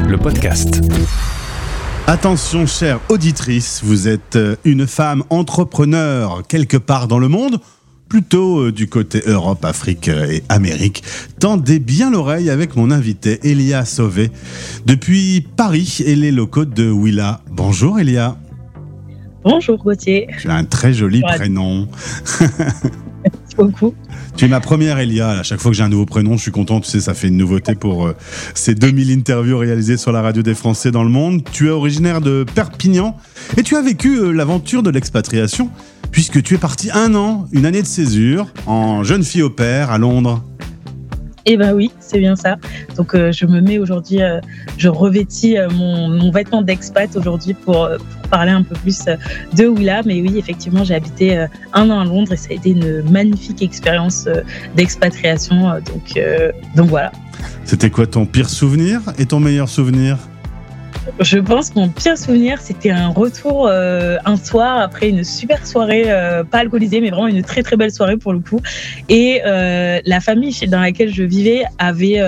[0.07, 0.81] Le podcast.
[2.09, 7.59] Attention, chère auditrice, vous êtes euh, une femme entrepreneur quelque part dans le monde,
[8.09, 11.03] plutôt euh, du côté Europe, Afrique euh, et Amérique.
[11.39, 14.31] Tendez bien l'oreille avec mon invité, Elia Sauvé,
[14.85, 17.41] depuis Paris et les locaux de Willa.
[17.51, 18.37] Bonjour Elia.
[19.43, 20.27] Bonjour Gauthier.
[20.41, 21.35] Tu as un très joli Ouais.
[21.35, 21.87] prénom.
[23.57, 23.95] Beaucoup.
[24.35, 25.29] Tu es ma première Elia.
[25.31, 26.79] À chaque fois que j'ai un nouveau prénom, je suis content.
[26.79, 28.15] Tu sais, ça fait une nouveauté pour euh,
[28.53, 31.41] ces 2000 interviews réalisées sur la radio des Français dans le monde.
[31.51, 33.17] Tu es originaire de Perpignan
[33.57, 35.71] et tu as vécu euh, l'aventure de l'expatriation
[36.11, 39.91] puisque tu es parti un an, une année de césure, en jeune fille au père
[39.91, 40.43] à Londres.
[41.49, 42.57] Eh ben oui, c'est bien ça.
[42.97, 44.41] Donc euh, je me mets aujourd'hui, euh,
[44.77, 47.89] je revêtis euh, mon, mon vêtement d'expat aujourd'hui pour,
[48.27, 49.15] parler un peu plus euh,
[49.55, 50.01] de Willa.
[50.05, 53.01] Mais oui, effectivement, j'ai habité euh, un an à Londres et ça a été une
[53.09, 54.41] magnifique expérience euh,
[54.75, 55.79] d'expatriation.
[55.85, 56.19] donc,
[56.75, 57.11] donc voilà.
[57.65, 60.17] C'était quoi ton pire souvenir et ton meilleur souvenir?
[61.19, 65.65] Je pense que mon pire souvenir, c'était un retour euh, un soir après une super
[65.65, 68.61] soirée, euh, pas alcoolisée, mais vraiment une très très belle soirée pour le coup.
[69.09, 72.21] Et euh, la famille dans laquelle je vivais avait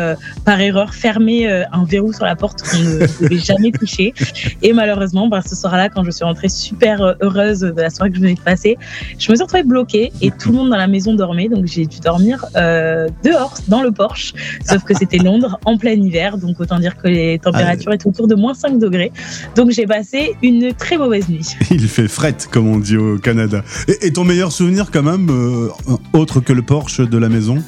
[0.45, 4.13] par erreur fermé un verrou sur la porte qu'on ne devait jamais toucher.
[4.61, 8.17] Et malheureusement, bah, ce soir-là, quand je suis rentrée super heureuse de la soirée que
[8.17, 8.77] je venais de passer,
[9.17, 11.49] je me suis retrouvée bloquée et tout le monde dans la maison dormait.
[11.49, 14.34] Donc j'ai dû dormir dehors, dans le Porsche.
[14.65, 18.27] Sauf que c'était Londres en plein hiver, donc autant dire que les températures étaient autour
[18.27, 21.55] de moins 5 Donc j'ai passé une très mauvaise nuit.
[21.72, 23.63] Il fait fret, comme on dit au Canada.
[23.88, 25.70] Et, et ton meilleur souvenir quand même, euh,
[26.13, 27.63] autre que le Porsche de la maison?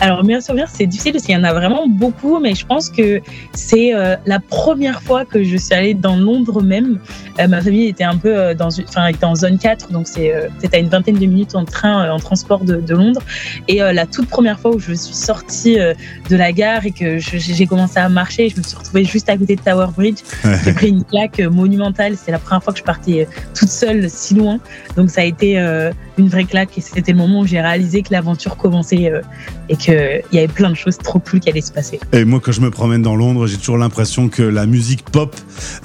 [0.00, 2.90] Alors, meilleur souvenir, c'est difficile parce qu'il y en a vraiment beaucoup, mais je pense
[2.90, 3.20] que
[3.54, 6.98] c'est euh, la première fois que je suis allée dans Londres même.
[7.40, 10.06] Euh, ma famille était un peu euh, dans, une- enfin, était en zone 4, donc
[10.08, 12.94] c'est euh, peut-être à une vingtaine de minutes en train, euh, en transport de, de
[12.94, 13.22] Londres.
[13.68, 15.94] Et euh, la toute première fois où je suis sortie euh,
[16.28, 19.36] de la gare et que j'ai commencé à marcher, je me suis retrouvée juste à
[19.36, 20.18] côté de Tower Bridge.
[20.64, 22.14] J'ai pris une claque monumentale.
[22.22, 23.28] C'est la première fois que je partais
[23.58, 24.58] toute seule si loin.
[24.96, 28.02] Donc ça a été euh, une vraie claque et c'était le moment où j'ai réalisé
[28.02, 29.20] que l'aventure commençait euh,
[29.68, 32.00] et qu'il y avait plein de choses trop cool qui allaient se passer.
[32.12, 35.34] Et moi, quand je me promène dans Londres, j'ai toujours l'impression que la musique pop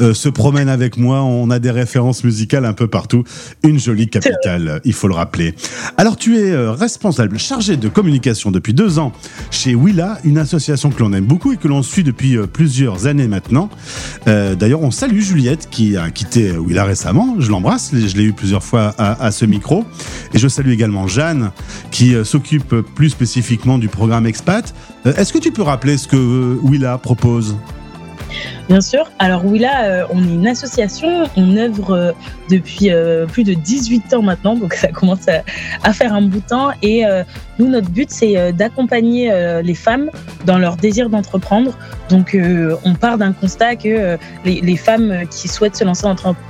[0.01, 1.23] euh, se promène avec moi.
[1.23, 3.23] On a des références musicales un peu partout.
[3.63, 5.55] Une jolie capitale, il faut le rappeler.
[5.97, 9.11] Alors, tu es euh, responsable, chargé de communication depuis deux ans
[9.51, 13.07] chez Willa, une association que l'on aime beaucoup et que l'on suit depuis euh, plusieurs
[13.07, 13.69] années maintenant.
[14.27, 17.35] Euh, D'ailleurs, on salue Juliette qui a quitté Willa récemment.
[17.39, 19.85] Je l'embrasse, je l'ai eu plusieurs fois à ce micro.
[20.33, 21.51] Et je salue également Jeanne
[21.91, 24.73] qui euh, s'occupe plus spécifiquement du programme Expat.
[25.05, 27.57] Euh, Est-ce que tu peux rappeler ce que euh, Willa propose?
[28.69, 29.09] Bien sûr.
[29.17, 32.11] Alors Willa, euh, on est une association, on œuvre euh,
[32.51, 36.45] depuis euh, plus de 18 ans maintenant, donc ça commence à, faire un bout de
[36.45, 36.69] temps.
[36.83, 37.03] Et
[37.57, 39.31] nous, notre but, c'est d'accompagner
[39.63, 40.11] les femmes
[40.45, 41.77] dans leur désir d'entreprendre.
[42.09, 42.37] Donc
[42.85, 46.07] on part d'un constat que les, femmes qui souhaitent se lancer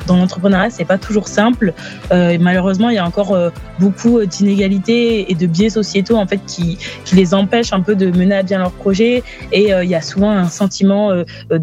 [0.08, 1.74] dans, l'entrepreneuriat, c'est pas toujours simple.
[2.12, 3.36] Malheureusement, il y a encore
[3.80, 8.12] beaucoup d'inégalités et de biais sociétaux en fait qui, qui les empêchent un peu de
[8.12, 9.24] mener à bien leur projet.
[9.52, 11.12] Et il y a souvent un sentiment
[11.52, 11.58] euh,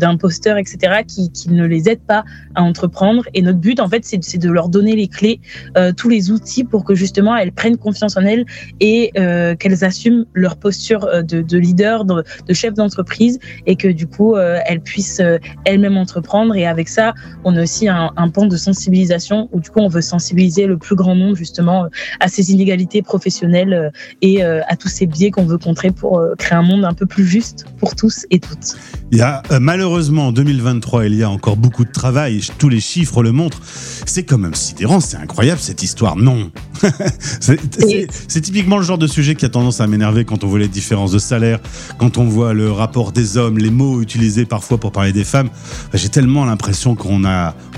[0.57, 2.24] etc., qui, ne les aident pas
[2.55, 3.24] à entreprendre.
[3.34, 5.40] Et notre but, en fait, c'est de leur donner les clés,
[5.76, 8.44] euh, tous les outils pour que justement elles prennent confiance en elles
[8.80, 13.88] et euh, qu'elles assument leur posture euh, de, de leader, de, chef d'entreprise, et que
[13.88, 15.20] du coup elles puissent
[15.64, 16.55] elles-mêmes entreprendre.
[16.57, 19.88] Et avec ça, on a aussi un, un pan de sensibilisation où du coup on
[19.88, 21.86] veut sensibiliser le plus grand nombre justement
[22.20, 23.92] à ces inégalités professionnelles
[24.22, 27.26] et à tous ces biais qu'on veut contrer pour créer un monde un peu plus
[27.26, 28.76] juste pour tous et toutes.
[29.12, 32.43] Il y a malheureusement en 2023, il y a encore beaucoup de travail.
[32.59, 33.61] Tous les chiffres le montrent.
[33.64, 36.16] C'est quand même sidérant, c'est incroyable cette histoire.
[36.16, 36.51] Non,
[37.41, 40.68] c'est typiquement le genre de sujet qui a tendance à m'énerver quand on voit les
[40.68, 41.59] différences de salaire,
[41.99, 45.49] quand on voit le rapport des hommes, les mots utilisés parfois pour parler des femmes.
[45.95, 47.24] J'ai tellement l'impression qu'on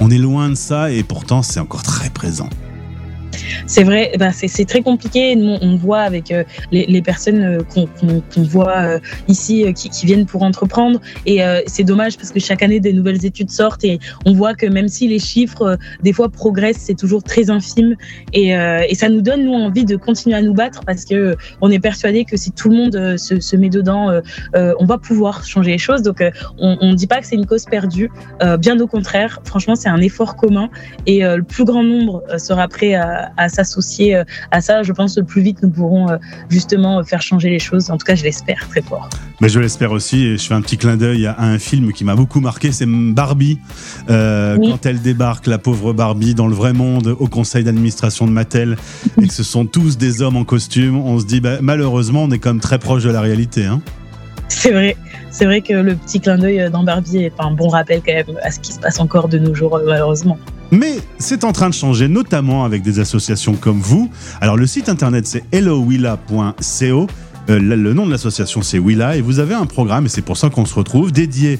[0.00, 2.50] on est loin de ça et pourtant c'est encore très présent.
[3.66, 5.34] C'est vrai, bah, c'est très compliqué.
[5.36, 9.64] Nous, on voit avec euh, les, les personnes euh, qu'on qu'on- qu'on voit euh, ici
[9.74, 11.00] qui, qui viennent pour entreprendre.
[11.26, 14.66] Et c'est dommage parce que chaque année, des nouvelles études sortent et on voit que
[14.66, 17.94] même si les chiffres, des fois, progressent, c'est toujours très infime.
[18.32, 21.70] Et, et ça nous donne, nous, envie de continuer à nous battre parce que on
[21.70, 24.20] est persuadé que si tout le monde se, se met dedans,
[24.54, 26.02] on va pouvoir changer les choses.
[26.02, 26.22] Donc,
[26.58, 28.10] on ne dit pas que c'est une cause perdue.
[28.58, 30.68] Bien au contraire, franchement, c'est un effort commun
[31.06, 34.82] et le plus grand nombre sera prêt à, à s'associer euh, à ça.
[34.82, 36.16] Je pense que le plus vite nous pourrons euh,
[36.48, 37.90] justement euh, faire changer les choses.
[37.90, 39.08] En tout cas, je l'espère très fort.
[39.40, 42.04] Mais je l'espère aussi, et je fais un petit clin d'œil à un film qui
[42.04, 43.58] m'a beaucoup marqué, c'est Barbie.
[44.10, 44.70] Euh, Oui.
[44.70, 48.76] Quand elle débarque, la pauvre Barbie, dans le vrai monde, au conseil d'administration de Mattel,
[49.20, 52.30] et que ce sont tous des hommes en costume, on se dit, bah, malheureusement, on
[52.30, 53.66] est quand même très proche de la réalité.
[53.66, 53.80] Hein.
[54.48, 54.96] C'est vrai.
[55.60, 58.50] Que le petit clin d'œil euh, dans Barbie est un bon rappel quand même à
[58.50, 60.38] ce qui se passe encore de nos jours, euh, malheureusement.
[60.70, 64.10] Mais c'est en train de changer, notamment avec des associations comme vous.
[64.40, 67.06] Alors le site internet c'est hellowilla.co.
[67.50, 70.36] Euh, le, nom de l'association c'est Willa et vous avez un programme et c'est pour
[70.36, 71.58] ça qu'on se retrouve dédié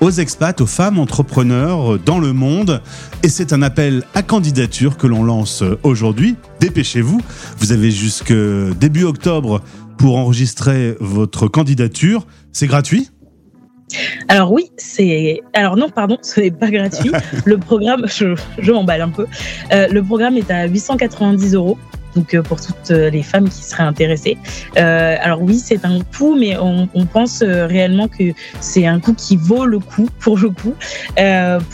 [0.00, 2.80] aux expats, aux femmes entrepreneurs dans le monde
[3.22, 6.34] et c'est un appel à candidature que l'on lance aujourd'hui.
[6.60, 7.20] Dépêchez-vous,
[7.58, 8.32] vous avez jusque
[8.80, 9.60] début octobre
[9.98, 12.26] pour enregistrer votre candidature.
[12.52, 13.10] C'est gratuit?
[14.28, 15.40] Alors oui, c'est.
[15.52, 17.10] Alors non, pardon, ce n'est pas gratuit.
[17.44, 19.26] le programme, je, je m'emballe un peu.
[19.72, 21.78] Euh, le programme est à 890 euros.
[22.16, 24.38] Donc euh, pour toutes euh, les femmes qui seraient intéressées.
[24.76, 29.36] Euh, alors oui, c'est un coût, mais on, pense réellement que c'est un coût qui
[29.36, 30.74] vaut le coup pour le coup,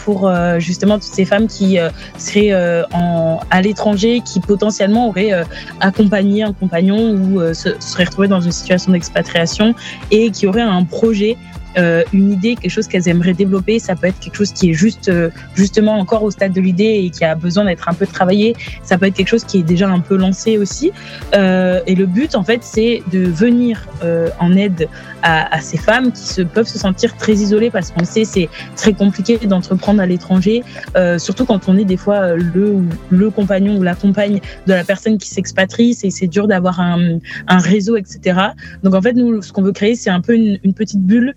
[0.05, 1.79] pour justement toutes ces femmes qui
[2.19, 5.33] seraient en, à l'étranger, qui potentiellement auraient
[5.81, 9.75] accompagné un compagnon ou se, seraient retrouvées dans une situation d'expatriation
[10.13, 11.37] et qui auraient un projet
[11.79, 13.79] euh, une idée, quelque chose qu'elles aimeraient développer.
[13.79, 17.03] Ça peut être quelque chose qui est juste, euh, justement encore au stade de l'idée
[17.05, 18.55] et qui a besoin d'être un peu travaillé.
[18.83, 20.93] Ça peut être quelque chose qui est déjà un peu lancé aussi.
[21.35, 24.89] Euh, et le but, en fait, c'est de venir euh, en aide
[25.23, 28.49] à, à ces femmes qui se, peuvent se sentir très isolées parce qu'on sait, c'est
[28.77, 30.63] très compliqué d'entreprendre à l'étranger,
[30.97, 32.77] euh, surtout quand on est des fois euh, le,
[33.11, 35.95] le compagnon ou la compagne de la personne qui s'expatrie.
[35.95, 37.19] C'est c'est dur d'avoir un,
[37.49, 38.39] un réseau, etc.
[38.83, 41.35] Donc en fait, nous, ce qu'on veut créer, c'est un peu une, une petite bulle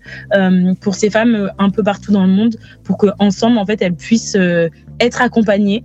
[0.80, 3.94] pour ces femmes euh, un peu partout dans le monde, pour qu'ensemble, en fait, elles
[3.94, 4.68] puissent euh,
[5.00, 5.84] être accompagnées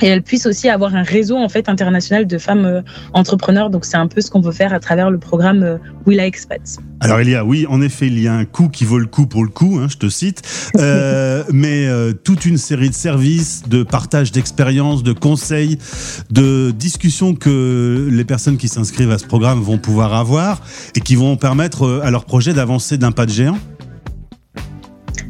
[0.00, 2.82] et elles puissent aussi avoir un réseau en fait international de femmes euh,
[3.12, 3.70] entrepreneurs.
[3.70, 6.78] Donc c'est un peu ce qu'on veut faire à travers le programme euh, Willa Expats.
[7.00, 9.06] Alors il y a, oui, en effet, il y a un coût qui vaut le
[9.06, 10.42] coup pour le coup, hein, je te cite,
[10.78, 15.78] Euh, mais euh, toute une série de services, de partage d'expériences, de conseils,
[16.30, 20.60] de discussions que les personnes qui s'inscrivent à ce programme vont pouvoir avoir
[20.94, 23.58] et qui vont permettre euh, à leur projet d'avancer d'un pas de géant.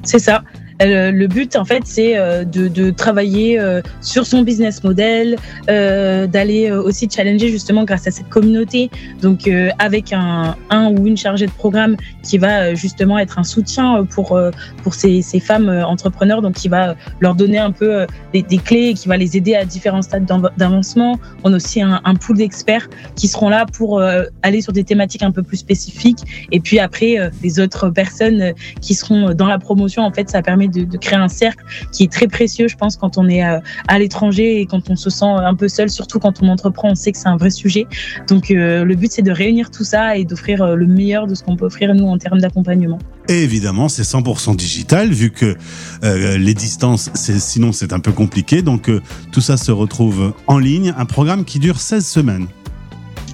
[0.04, 0.42] C'est ça.
[0.82, 5.36] Euh, le but, en fait, c'est euh, de, de travailler euh, sur son business model,
[5.66, 8.90] d'aller aussi challenger justement grâce à cette communauté.
[9.22, 14.04] Donc, avec un, un ou une chargée de programme qui va justement être un soutien
[14.04, 14.38] pour
[14.82, 18.88] pour ces, ces femmes entrepreneurs, donc qui va leur donner un peu des, des clés
[18.88, 21.18] et qui va les aider à différents stades d'av- d'avancement.
[21.44, 24.02] On a aussi un, un pool d'experts qui seront là pour
[24.42, 26.48] aller sur des thématiques un peu plus spécifiques.
[26.52, 30.67] Et puis après, les autres personnes qui seront dans la promotion, en fait, ça permet
[30.68, 33.58] de, créer un cercle qui est très précieux, je pense, quand on est euh,
[33.88, 36.94] à l'étranger et quand on se sent un peu seul, surtout quand on entreprend, on
[36.94, 37.86] sait que c'est un vrai sujet.
[38.28, 41.34] Donc euh, le but, c'est de réunir tout ça et d'offrir euh, le meilleur de
[41.34, 42.98] ce qu'on peut offrir nous en termes d'accompagnement.
[43.28, 45.54] Et évidemment, c'est 100% digital, vu que
[46.02, 48.62] les distances, sinon c'est un peu compliqué.
[48.62, 48.90] Donc
[49.32, 52.46] tout ça se retrouve en ligne, un programme qui dure 16 semaines.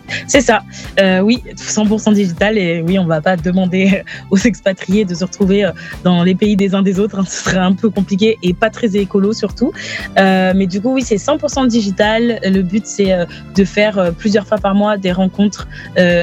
[0.27, 0.63] C'est ça.
[1.01, 2.59] Euh, oui, 100% digital.
[2.59, 6.57] Et oui, on va pas demander aux expatriés de se retrouver euh, dans les pays
[6.57, 7.19] des uns des autres.
[7.19, 7.25] hein.
[7.27, 9.73] Ce serait un peu compliqué et pas très écolo surtout.
[10.19, 12.41] Euh, mais du coup, oui, c'est 100% digital.
[12.43, 13.15] Le but, c'est
[13.55, 15.69] de faire plusieurs fois par mois des rencontres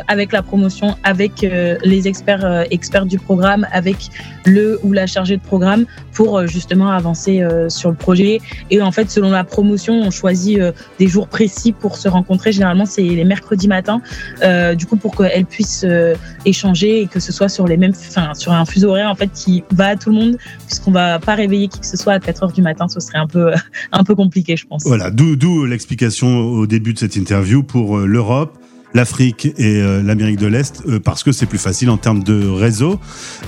[0.08, 4.10] avec la promotion, avec les experts, experts du programme, avec
[4.46, 8.40] le ou la chargée de programme pour justement avancer sur le projet.
[8.70, 10.60] Et en fait, selon la promotion, on choisit
[11.00, 12.52] des jours précis pour se rencontrer.
[12.52, 14.02] Généralement, c'est les mercredis matins,
[14.44, 16.16] euh, du coup, pour qu'elles puissent euh,
[16.46, 19.32] échanger et que ce soit sur les mêmes, enfin, sur un fuseau horaire en fait
[19.34, 22.20] qui va à tout le monde, puisqu'on va pas réveiller qui que ce soit à
[22.20, 23.52] 4 heures du matin, ce serait un peu,
[23.92, 24.84] un peu compliqué, je pense.
[24.86, 28.58] Voilà, d'où l'explication au début de cette interview pour euh, l'Europe,
[28.94, 33.00] l'Afrique et l'Amérique de l'Est, parce que c'est plus facile en termes de réseau,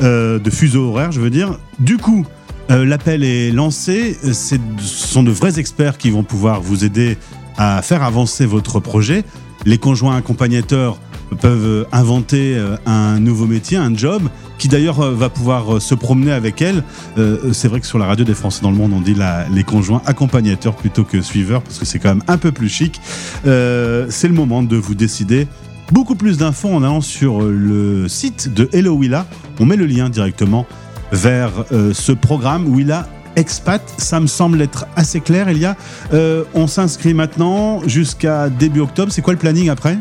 [0.01, 1.59] de fuseau horaire, je veux dire.
[1.79, 2.25] Du coup,
[2.69, 4.17] l'appel est lancé.
[4.23, 7.17] Ce sont de vrais experts qui vont pouvoir vous aider
[7.57, 9.23] à faire avancer votre projet.
[9.65, 10.97] Les conjoints accompagnateurs
[11.41, 14.23] peuvent inventer euh, un nouveau métier, un job,
[14.57, 16.83] qui d'ailleurs euh, va pouvoir euh, se promener avec elles.
[17.17, 19.15] Euh, c'est vrai que sur la radio des Français dans le monde, on dit
[19.51, 23.01] les conjoints accompagnateurs plutôt que suiveurs, parce que c'est quand même un peu plus chic.
[23.45, 25.47] Euh, c'est le moment de vous décider.
[25.91, 29.25] Beaucoup plus d'infos en allant sur le site de Hello Willa.
[29.59, 30.65] On met le lien directement
[31.11, 33.81] vers euh, ce programme Willa Expat.
[33.97, 35.75] Ça me semble être assez clair, Elia.
[36.13, 39.11] Euh, on s'inscrit maintenant jusqu'à début octobre.
[39.11, 39.97] C'est quoi le planning après?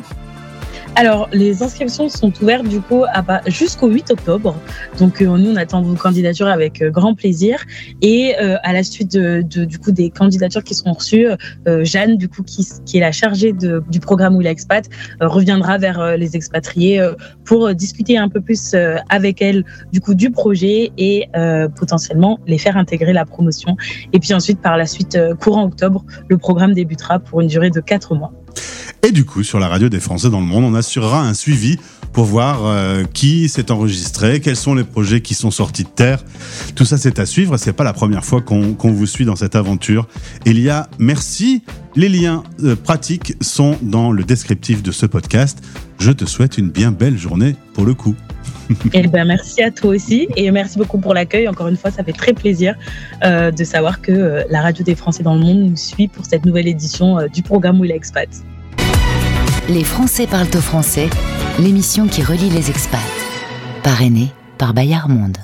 [0.94, 3.04] Alors, les inscriptions sont ouvertes du coup
[3.46, 4.54] jusqu'au 8 octobre.
[4.98, 7.60] Donc, euh, nous, on attend vos candidatures avec euh, grand plaisir.
[8.02, 11.28] Et euh, à la suite de, de- du coup des candidatures qui seront reçues,
[11.66, 14.86] euh, Jeanne, du coup, qui, qui est la chargée de- du programme Will Expat,
[15.22, 17.00] euh, reviendra vers les expatriés
[17.46, 18.74] pour discuter un peu plus
[19.08, 21.28] avec elle du coup du projet et
[21.76, 23.76] potentiellement les faire intégrer la promotion.
[24.12, 27.80] Et puis ensuite, par la suite, courant octobre, le programme débutera pour une durée de
[27.80, 28.32] quatre mois.
[29.04, 31.76] Et du coup, sur la radio des Français dans le monde, on assurera un suivi
[32.12, 36.22] pour voir euh, qui s'est enregistré, quels sont les projets qui sont sortis de terre.
[36.76, 37.56] Tout ça, c'est à suivre.
[37.56, 40.06] C'est pas la première fois qu'on vous suit dans cette aventure.
[40.46, 41.64] Elia, merci.
[41.96, 45.58] Les liens euh, pratiques sont dans le descriptif de ce podcast.
[45.98, 48.14] Je te souhaite une bien belle journée pour le coup.
[48.94, 51.48] Eh ben, merci à toi aussi et merci beaucoup pour l'accueil.
[51.48, 52.76] Encore une fois, ça fait très plaisir
[53.24, 56.46] euh, de savoir que la radio des Français dans le monde nous suit pour cette
[56.46, 58.28] nouvelle édition du programme Will Expat.
[59.68, 61.08] Les Français parlent au français,
[61.58, 63.00] l'émission qui relie les expats.
[63.82, 65.38] Parrainée par Bayard Monde.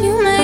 [0.00, 0.43] you made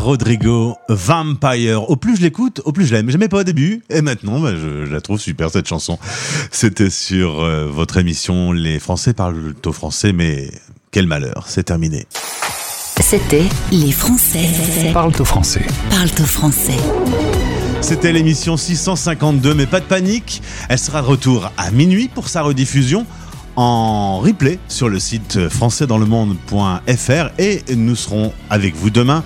[0.00, 1.88] Rodrigo Vampire.
[1.88, 3.10] Au plus je l'écoute, au plus je l'aime.
[3.10, 5.98] J'aimais pas au début et maintenant bah, je, je la trouve super cette chanson.
[6.50, 10.50] C'était sur euh, votre émission Les Français parlent au français mais
[10.90, 12.06] quel malheur, c'est terminé.
[13.00, 14.48] C'était Les Français
[14.92, 15.64] Parle au français.
[15.90, 16.76] parlent au français.
[17.80, 22.42] C'était l'émission 652 mais pas de panique, elle sera de retour à minuit pour sa
[22.42, 23.06] rediffusion
[23.56, 29.24] en replay sur le site françaisdanslemonde.fr et nous serons avec vous demain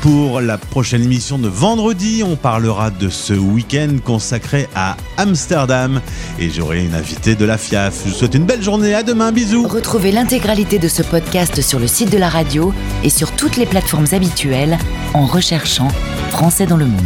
[0.00, 2.22] pour la prochaine émission de vendredi.
[2.24, 6.00] On parlera de ce week-end consacré à Amsterdam
[6.38, 8.02] et j'aurai une invitée de la FIAF.
[8.04, 8.94] Je vous souhaite une belle journée.
[8.94, 9.30] À demain.
[9.32, 9.68] Bisous.
[9.68, 12.72] Retrouvez l'intégralité de ce podcast sur le site de la radio
[13.04, 14.78] et sur toutes les plateformes habituelles
[15.14, 15.88] en recherchant
[16.30, 17.00] Français dans le monde.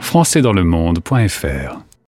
[0.00, 1.89] françaisdanslemonde.fr